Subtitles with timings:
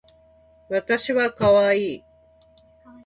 [0.67, 2.03] わたしはかわいい